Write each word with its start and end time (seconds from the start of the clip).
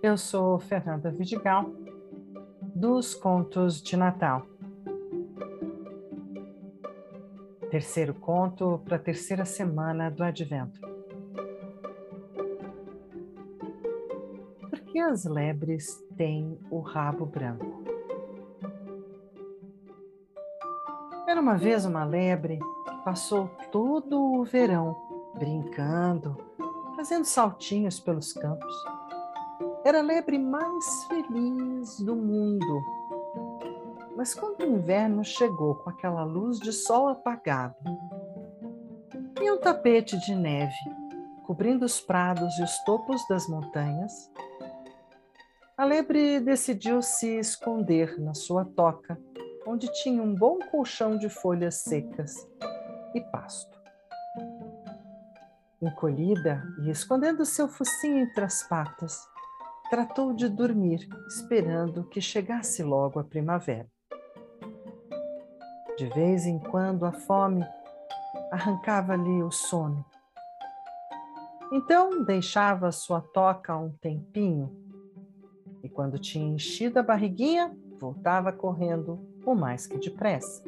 Eu 0.00 0.16
sou 0.16 0.60
Fernanda 0.60 1.10
Vidigal, 1.10 1.72
dos 2.62 3.16
Contos 3.16 3.82
de 3.82 3.96
Natal. 3.96 4.46
Terceiro 7.68 8.14
conto 8.14 8.80
para 8.84 8.94
a 8.94 9.00
terceira 9.00 9.44
semana 9.44 10.08
do 10.08 10.22
Advento. 10.22 10.80
Por 14.70 14.78
que 14.86 15.00
as 15.00 15.24
lebres 15.24 16.00
têm 16.16 16.56
o 16.70 16.78
rabo 16.78 17.26
branco? 17.26 17.82
Era 21.26 21.40
uma 21.40 21.56
vez 21.56 21.84
uma 21.84 22.04
lebre 22.04 22.60
que 22.84 23.04
passou 23.04 23.50
todo 23.72 24.16
o 24.16 24.44
verão 24.44 24.96
brincando, 25.34 26.36
fazendo 26.94 27.24
saltinhos 27.24 27.98
pelos 27.98 28.32
campos. 28.32 28.97
Era 29.88 30.00
a 30.00 30.02
lebre 30.02 30.38
mais 30.38 30.84
feliz 31.04 31.98
do 32.00 32.14
mundo. 32.14 32.82
Mas 34.14 34.34
quando 34.34 34.60
o 34.60 34.66
inverno 34.66 35.24
chegou 35.24 35.76
com 35.76 35.88
aquela 35.88 36.24
luz 36.24 36.58
de 36.58 36.74
sol 36.74 37.08
apagado 37.08 37.74
e 39.40 39.50
um 39.50 39.58
tapete 39.58 40.18
de 40.18 40.34
neve 40.34 40.74
cobrindo 41.46 41.86
os 41.86 42.02
prados 42.02 42.58
e 42.58 42.62
os 42.64 42.78
topos 42.84 43.26
das 43.28 43.48
montanhas, 43.48 44.30
a 45.74 45.86
lebre 45.86 46.38
decidiu 46.38 47.00
se 47.00 47.38
esconder 47.38 48.20
na 48.20 48.34
sua 48.34 48.66
toca, 48.66 49.18
onde 49.66 49.90
tinha 50.02 50.22
um 50.22 50.34
bom 50.34 50.58
colchão 50.70 51.16
de 51.16 51.30
folhas 51.30 51.76
secas 51.76 52.46
e 53.14 53.22
pasto. 53.32 53.80
Encolhida 55.80 56.62
e 56.82 56.90
escondendo 56.90 57.46
seu 57.46 57.66
focinho 57.66 58.18
entre 58.18 58.44
as 58.44 58.62
patas, 58.64 59.26
tratou 59.88 60.34
de 60.34 60.48
dormir, 60.48 61.08
esperando 61.26 62.04
que 62.04 62.20
chegasse 62.20 62.82
logo 62.82 63.18
a 63.18 63.24
primavera. 63.24 63.88
De 65.96 66.06
vez 66.10 66.46
em 66.46 66.58
quando 66.58 67.06
a 67.06 67.12
fome 67.12 67.66
arrancava-lhe 68.52 69.42
o 69.42 69.50
sono. 69.50 70.04
Então 71.72 72.22
deixava 72.24 72.92
sua 72.92 73.20
toca 73.20 73.76
um 73.76 73.90
tempinho 73.90 74.70
e, 75.82 75.88
quando 75.88 76.18
tinha 76.18 76.54
enchido 76.54 76.98
a 76.98 77.02
barriguinha, 77.02 77.76
voltava 77.98 78.52
correndo 78.52 79.18
o 79.44 79.54
mais 79.54 79.86
que 79.86 79.98
depressa. 79.98 80.62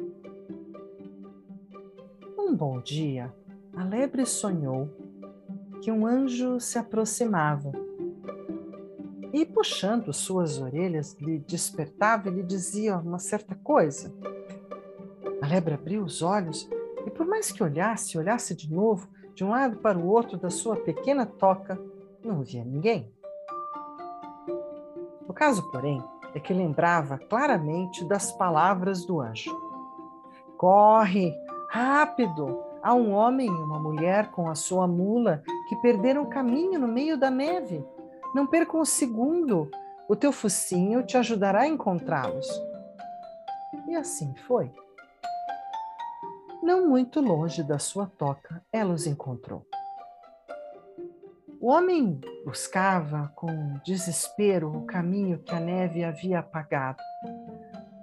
Um 2.37 2.55
bom 2.55 2.81
dia, 2.81 3.33
a 3.75 3.83
lebre 3.83 4.25
sonhou 4.25 4.89
que 5.81 5.91
um 5.91 6.05
anjo 6.05 6.59
se 6.59 6.77
aproximava 6.77 7.71
e, 9.33 9.45
puxando 9.45 10.13
suas 10.13 10.59
orelhas, 10.59 11.15
lhe 11.19 11.39
despertava 11.39 12.29
e 12.29 12.31
lhe 12.31 12.43
dizia 12.43 12.97
uma 12.97 13.19
certa 13.19 13.55
coisa. 13.55 14.13
A 15.41 15.47
lebre 15.47 15.73
abriu 15.73 16.03
os 16.03 16.21
olhos 16.21 16.69
e, 17.05 17.09
por 17.09 17.25
mais 17.25 17.51
que 17.51 17.63
olhasse, 17.63 18.17
olhasse 18.17 18.55
de 18.55 18.71
novo, 18.71 19.07
de 19.33 19.43
um 19.43 19.49
lado 19.49 19.77
para 19.77 19.97
o 19.97 20.07
outro 20.07 20.37
da 20.37 20.49
sua 20.49 20.75
pequena 20.75 21.25
toca, 21.25 21.79
não 22.23 22.41
via 22.41 22.63
ninguém. 22.63 23.11
O 25.27 25.33
caso, 25.33 25.63
porém, 25.71 26.03
é 26.35 26.39
que 26.39 26.53
lembrava 26.53 27.17
claramente 27.17 28.05
das 28.05 28.31
palavras 28.31 29.05
do 29.05 29.21
anjo. 29.21 29.51
Corre, 30.57 31.33
rápido! 31.69 32.59
Há 32.83 32.93
um 32.93 33.11
homem 33.11 33.47
e 33.47 33.49
uma 33.49 33.79
mulher 33.79 34.31
com 34.31 34.49
a 34.49 34.55
sua 34.55 34.87
mula 34.87 35.43
que 35.69 35.75
perderam 35.77 36.23
o 36.23 36.29
caminho 36.29 36.79
no 36.79 36.87
meio 36.87 37.17
da 37.17 37.29
neve. 37.29 37.85
Não 38.33 38.47
perca 38.47 38.77
um 38.77 38.85
segundo. 38.85 39.69
O 40.07 40.15
teu 40.15 40.31
focinho 40.31 41.03
te 41.03 41.17
ajudará 41.17 41.61
a 41.61 41.67
encontrá-los. 41.67 42.47
E 43.87 43.95
assim 43.95 44.33
foi. 44.47 44.71
Não 46.63 46.87
muito 46.87 47.19
longe 47.19 47.63
da 47.63 47.79
sua 47.79 48.05
toca, 48.05 48.63
ela 48.71 48.93
os 48.93 49.07
encontrou. 49.07 49.65
O 51.59 51.67
homem 51.67 52.19
buscava 52.43 53.31
com 53.35 53.79
desespero 53.85 54.75
o 54.75 54.85
caminho 54.85 55.39
que 55.39 55.53
a 55.53 55.59
neve 55.59 56.03
havia 56.03 56.39
apagado. 56.39 57.01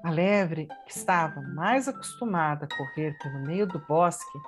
A 0.05 0.11
lebre, 0.11 0.69
que 0.87 0.93
estava 0.93 1.41
mais 1.41 1.89
acostumada 1.89 2.67
a 2.67 2.77
correr 2.77 3.19
pelo 3.19 3.41
meio 3.41 3.67
do 3.67 3.81
bosque, 3.81 4.39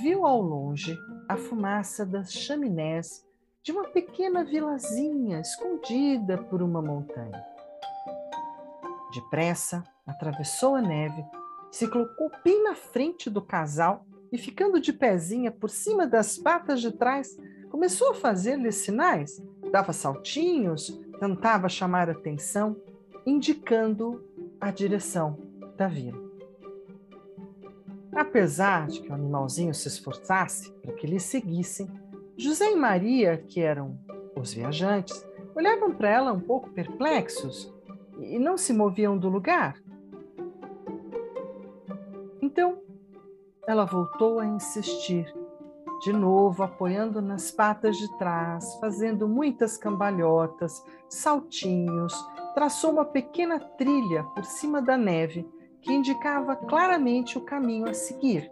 viu 0.00 0.24
ao 0.24 0.40
longe 0.40 0.96
a 1.28 1.36
fumaça 1.36 2.06
das 2.06 2.32
chaminés 2.32 3.25
de 3.66 3.72
uma 3.72 3.82
pequena 3.88 4.44
vilazinha 4.44 5.40
escondida 5.40 6.38
por 6.38 6.62
uma 6.62 6.80
montanha. 6.80 7.44
Depressa, 9.12 9.82
atravessou 10.06 10.76
a 10.76 10.80
neve, 10.80 11.24
se 11.72 11.88
colocou 11.88 12.30
bem 12.44 12.62
na 12.62 12.76
frente 12.76 13.28
do 13.28 13.42
casal 13.42 14.06
e, 14.30 14.38
ficando 14.38 14.78
de 14.78 14.92
pezinha 14.92 15.50
por 15.50 15.68
cima 15.68 16.06
das 16.06 16.38
patas 16.38 16.80
de 16.80 16.92
trás, 16.92 17.36
começou 17.68 18.12
a 18.12 18.14
fazer-lhe 18.14 18.70
sinais, 18.70 19.42
dava 19.72 19.92
saltinhos, 19.92 20.96
tentava 21.18 21.68
chamar 21.68 22.08
atenção, 22.08 22.80
indicando 23.26 24.24
a 24.60 24.70
direção 24.70 25.38
da 25.76 25.88
vila. 25.88 26.24
Apesar 28.14 28.86
de 28.86 29.00
que 29.00 29.10
o 29.10 29.14
animalzinho 29.14 29.74
se 29.74 29.88
esforçasse 29.88 30.70
para 30.74 30.92
que 30.92 31.04
lhe 31.04 31.18
seguissem, 31.18 31.90
José 32.38 32.72
e 32.72 32.76
Maria, 32.76 33.38
que 33.48 33.60
eram 33.60 33.98
os 34.36 34.52
viajantes, 34.52 35.26
olhavam 35.54 35.94
para 35.94 36.10
ela 36.10 36.32
um 36.32 36.40
pouco 36.40 36.70
perplexos 36.70 37.74
e 38.18 38.38
não 38.38 38.58
se 38.58 38.72
moviam 38.72 39.16
do 39.16 39.28
lugar. 39.28 39.80
Então, 42.42 42.78
ela 43.66 43.86
voltou 43.86 44.38
a 44.38 44.46
insistir, 44.46 45.34
de 46.02 46.12
novo 46.12 46.62
apoiando 46.62 47.22
nas 47.22 47.50
patas 47.50 47.96
de 47.96 48.18
trás, 48.18 48.76
fazendo 48.80 49.26
muitas 49.26 49.78
cambalhotas, 49.78 50.84
saltinhos, 51.08 52.14
traçou 52.54 52.92
uma 52.92 53.04
pequena 53.04 53.58
trilha 53.58 54.24
por 54.34 54.44
cima 54.44 54.82
da 54.82 54.96
neve 54.96 55.48
que 55.80 55.92
indicava 55.92 56.54
claramente 56.54 57.38
o 57.38 57.40
caminho 57.40 57.88
a 57.88 57.94
seguir. 57.94 58.50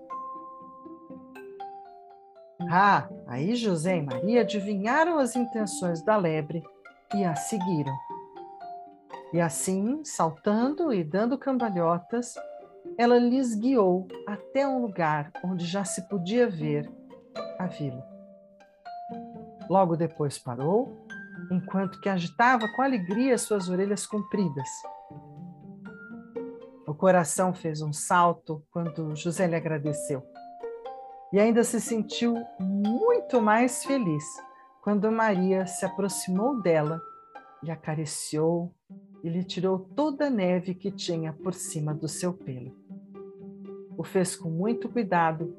Ah, 2.70 3.08
aí 3.26 3.54
José 3.54 3.96
e 3.96 4.02
Maria 4.02 4.42
adivinharam 4.42 5.18
as 5.18 5.36
intenções 5.36 6.02
da 6.02 6.16
lebre 6.16 6.62
e 7.14 7.24
a 7.24 7.34
seguiram. 7.34 7.94
E 9.32 9.40
assim, 9.40 10.04
saltando 10.04 10.92
e 10.92 11.02
dando 11.02 11.38
cambalhotas, 11.38 12.34
ela 12.96 13.18
lhes 13.18 13.54
guiou 13.54 14.06
até 14.26 14.66
um 14.66 14.80
lugar 14.80 15.32
onde 15.44 15.64
já 15.64 15.84
se 15.84 16.08
podia 16.08 16.48
ver 16.48 16.88
a 17.58 17.66
vila. 17.66 18.06
Logo 19.68 19.96
depois 19.96 20.38
parou, 20.38 21.06
enquanto 21.50 22.00
que 22.00 22.08
agitava 22.08 22.68
com 22.76 22.82
alegria 22.82 23.36
suas 23.38 23.68
orelhas 23.68 24.06
compridas 24.06 24.68
o 26.86 26.96
coração 26.96 27.52
fez 27.52 27.82
um 27.82 27.92
salto 27.92 28.62
quando 28.70 29.16
José 29.16 29.48
lhe 29.48 29.56
agradeceu. 29.56 30.22
E 31.34 31.40
ainda 31.40 31.64
se 31.64 31.80
sentiu 31.80 32.36
muito 32.60 33.42
mais 33.42 33.84
feliz 33.84 34.22
quando 34.80 35.10
Maria 35.10 35.66
se 35.66 35.84
aproximou 35.84 36.62
dela, 36.62 37.02
lhe 37.60 37.72
acariciou 37.72 38.72
e 39.20 39.28
lhe 39.28 39.42
tirou 39.42 39.80
toda 39.80 40.28
a 40.28 40.30
neve 40.30 40.76
que 40.76 40.92
tinha 40.92 41.32
por 41.32 41.52
cima 41.52 41.92
do 41.92 42.06
seu 42.06 42.32
pelo. 42.32 42.72
O 43.98 44.04
fez 44.04 44.36
com 44.36 44.48
muito 44.48 44.88
cuidado 44.88 45.56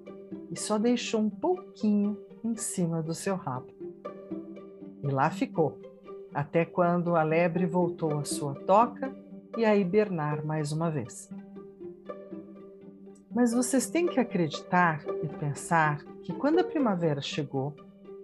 e 0.50 0.58
só 0.58 0.78
deixou 0.78 1.20
um 1.20 1.30
pouquinho 1.30 2.18
em 2.42 2.56
cima 2.56 3.04
do 3.04 3.14
seu 3.14 3.36
rabo. 3.36 3.68
E 5.04 5.08
lá 5.08 5.30
ficou, 5.30 5.78
até 6.34 6.64
quando 6.64 7.18
a 7.18 7.24
lebre 7.24 7.66
voltou 7.66 8.18
à 8.18 8.24
sua 8.24 8.56
toca 8.56 9.14
e 9.58 9.66
a 9.66 9.76
hibernar 9.76 10.46
mais 10.46 10.72
uma 10.72 10.90
vez. 10.90 11.30
Mas 13.36 13.54
vocês 13.54 13.90
têm 13.90 14.08
que 14.08 14.18
acreditar 14.18 15.04
e 15.22 15.28
pensar 15.28 16.02
que 16.24 16.34
quando 16.34 16.60
a 16.60 16.64
primavera 16.64 17.20
chegou 17.20 17.76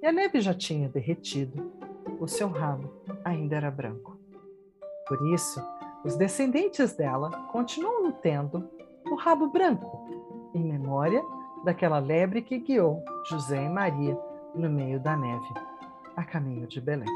e 0.02 0.08
a 0.08 0.12
neve 0.12 0.40
já 0.40 0.54
tinha 0.54 0.88
derretido, 0.88 1.70
o 2.18 2.26
seu 2.30 2.48
rabo 2.48 2.90
ainda 3.26 3.58
era 3.58 3.70
branco. 3.70 4.18
Por 5.10 5.34
isso, 5.34 5.62
os 6.06 6.16
descendentes 6.16 6.94
dela 6.94 7.30
continuam 7.52 8.10
tendo 8.14 8.70
o 9.12 9.16
rabo 9.16 9.48
branco, 9.48 10.08
em 10.56 10.64
memória 10.64 11.22
daquela 11.66 12.00
lebre 12.00 12.42
que 12.42 12.58
guiou 12.58 13.04
José 13.30 13.66
e 13.66 13.70
Maria 13.70 14.18
no 14.56 14.70
meio 14.70 14.98
da 14.98 15.18
neve, 15.18 15.54
a 16.16 16.24
caminho 16.24 16.66
de 16.68 16.80
Belém. 16.80 17.10